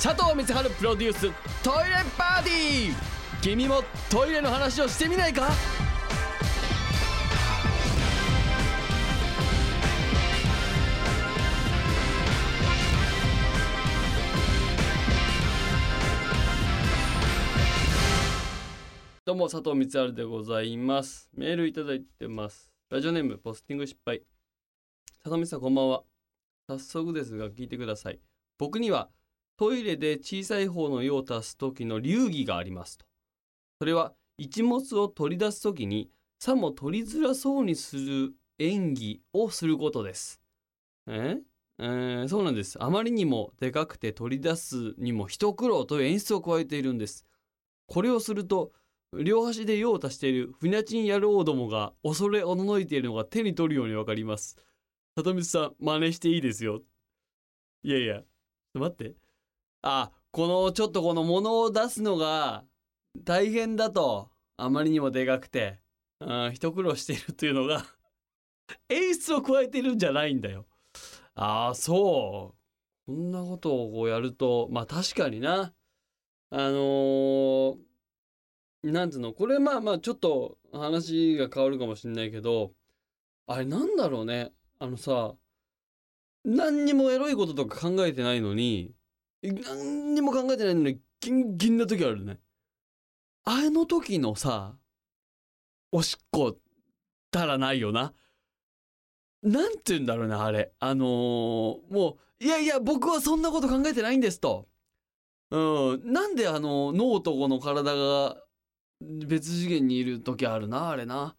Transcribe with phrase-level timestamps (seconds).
[0.00, 1.22] 佐藤光晴プロデュース
[1.60, 2.94] トイレパーティー。
[3.42, 5.48] 君もトイレの話をしてみないか？
[19.24, 21.28] どうも佐藤光晴でございます。
[21.34, 22.72] メールいただいてます。
[22.88, 24.22] ラジオネームポスティング失敗。
[25.24, 26.04] 佐藤光さんこんばんは。
[26.68, 28.20] 早速ですが聞いてください。
[28.58, 29.08] 僕には
[29.58, 33.04] トイレで小さい方の用を足す時の流儀がありますと。
[33.80, 40.40] それは一物を取り出す時にさも取りづらそうにする演技をすることです。
[41.08, 41.38] え？
[41.80, 42.82] えーそうなんです。
[42.82, 47.24] あまりにもでかくて取り出すにも一苦労という演出を加えているんです。
[47.86, 48.72] これをすると
[49.12, 54.56] 両端で用を足しているフニャチン野郎どもが恐れおののいているのが手に取るようにわかります。
[55.16, 56.82] 里光さん真似していいですよ。
[57.82, 58.24] いやいやちょっ
[58.74, 59.27] と待って。
[59.82, 62.64] あこのちょっとこの物を出すのが
[63.24, 65.80] 大変だとあまりにもでかくて
[66.20, 67.84] うん一苦労しているというのが
[68.88, 70.66] 演出を加えているんじゃないんだよ。
[71.34, 72.58] ああそう。
[73.06, 75.72] こんなことをこうやるとまあ確かにな。
[76.50, 77.78] あのー
[78.82, 79.32] なんつうの？
[79.32, 82.74] これまあまあちょっと話が変わるかもしんないけど
[83.46, 84.52] あれなんだろうね。
[84.78, 85.34] あのさ
[86.44, 88.94] 何にもエロいこととか考えてないのに
[89.42, 92.38] 何にも考えてないのにギンギンな時あるね。
[93.44, 94.74] あの時のさ
[95.92, 96.56] おしっこ
[97.30, 98.12] たらないよな。
[99.42, 100.72] なんて言うんだろうねあれ。
[100.80, 101.08] あのー
[101.92, 104.68] もういやいや僕はそんなこと考えてないんですと。
[105.50, 106.12] うん。
[106.12, 108.36] なんであの脳とこの体が
[109.00, 111.36] 別次元にいる時あるなあれな。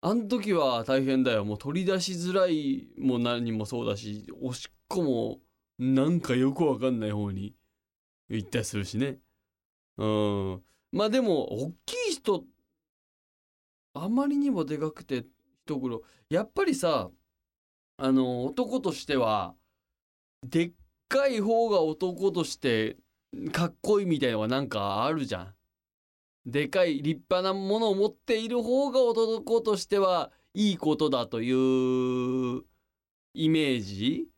[0.00, 1.44] あん時は大変だよ。
[1.44, 5.38] もう取り出しづらいも何もそうだしおしっこも
[5.78, 7.54] なんかよくわかんない方に
[8.28, 9.18] 行ったりするしね。
[9.96, 10.62] うん。
[10.92, 12.44] まあでも大きい人
[13.94, 15.24] あまりにもでかくて
[15.66, 16.02] 一苦労。
[16.28, 17.10] やっぱりさ
[17.98, 19.54] あの男としては
[20.44, 20.72] でっ
[21.08, 22.96] かい方が男として
[23.52, 25.54] かっこいいみたいのがなんかあるじゃん。
[26.44, 32.64] でかい立派なものを持っている方が男としてはいいことだという
[33.34, 34.31] イメージ。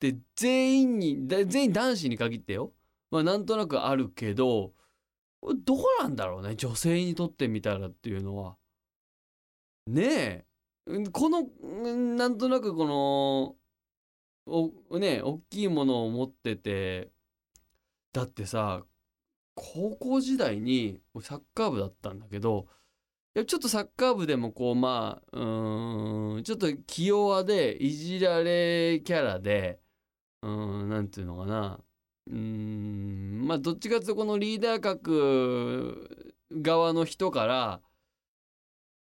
[0.00, 2.72] で全員に全員男子に限ってよ。
[3.10, 4.74] まあなんとなくあるけど
[5.42, 8.56] どうなんだろうね女性にとってみたらっていうのは。
[9.86, 10.44] ね
[10.86, 11.04] え。
[11.12, 11.42] この
[12.16, 13.56] なんとなくこ
[14.46, 17.10] のおね大きいものを持ってて。
[18.12, 18.82] だってさ
[19.54, 22.66] 高校時代にサッカー部だったんだけど
[23.34, 29.80] いやちょっとサッカー部でもこうまあうんちょっと気弱でいじられキャラで
[30.42, 31.80] うんなんていうのかな。
[32.30, 37.80] うんまあどっちかっていうとこのリーダー格側の人から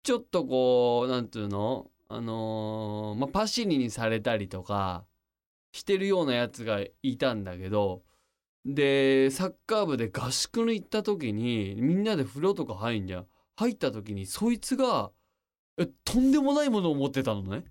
[0.04, 1.90] ちょっとこうなんていうの？
[2.08, 5.06] あのーまあパシリにされたりとか
[5.72, 8.04] してるようなやつがいたんだけど
[8.64, 13.28] でサッカー部で合宿に行った時にみんなで風呂とか入んじゃん。
[13.58, 15.12] 入った時にそいつが
[15.78, 17.64] えとんでもないものを持ってたのね。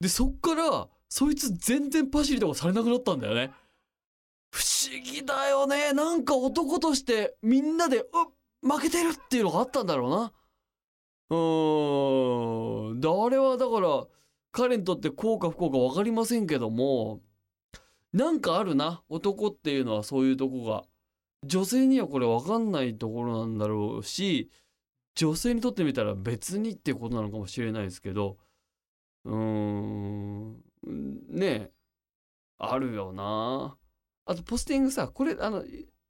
[0.00, 3.52] でそっからそいつ全然パシリとかされなくなったんだよね。
[4.52, 5.92] 不思議だよね。
[5.92, 8.06] なんか男としてみんなでう
[8.66, 10.32] 負けてるっていうのがあったんだろうな。
[11.30, 13.00] うーん。
[13.00, 14.06] であれはだから
[14.52, 17.20] 彼にとって幸か不幸か分かりませんけども
[18.12, 19.02] なんかあるな。
[19.08, 20.84] 男っていうのはそういうとこが。
[21.44, 24.50] 女性にはこれ分かんないところなんだろうし
[25.14, 28.36] 女性にとってみたら別にってことなのかもしれないですけど。
[29.24, 30.69] うーん。
[30.82, 31.70] ね
[32.58, 33.76] あるよな。
[34.26, 35.64] あとポスティングさこれあの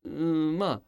[0.05, 0.83] うんまあ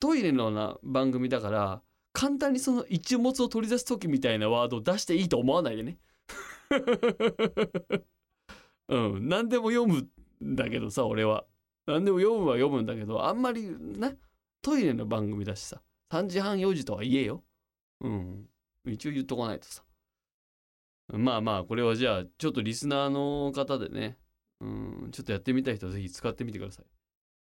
[0.00, 1.82] トイレのな番組だから
[2.12, 5.98] 簡単にその一物を取り出す時みたいなワードを出していいと思わないでね。
[8.88, 10.08] うん、何でも読む
[10.44, 11.46] んだけどさ俺は。
[11.86, 14.12] 何でも読むは読むんだけどあんまりな
[14.60, 15.80] トイレの番組だしさ
[16.10, 17.44] 3時半4時とは言えよ。
[18.00, 18.48] うん
[18.86, 19.84] 一応言っとかないとさ。
[21.12, 24.18] まあまあこれはじゃあちょっとリスナーの方でね
[24.60, 26.84] うんちょっとやってみたい人はぜひ使ってみてください。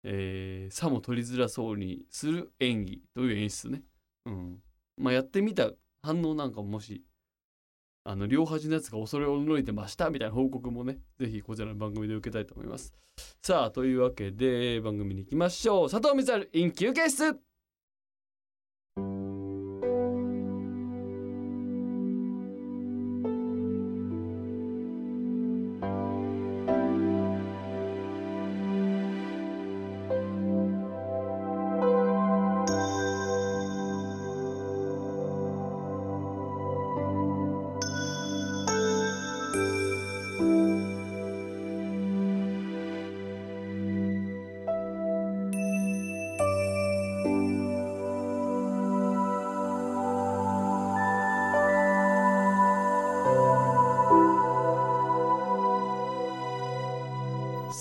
[0.04, 3.82] えー、さも取りづらそうにする演技という演出ね。
[4.26, 4.62] うん。
[4.98, 5.72] まあやってみた
[6.02, 7.04] 反応なんかもし
[8.04, 12.94] あの両端のやつが恐れをのいてましたみたいな報告もねぜひこちらの番組で受けたいと思います。
[13.42, 15.90] さあというわけで番組に行きましょう。
[15.90, 17.47] 佐藤光晴 in 休憩室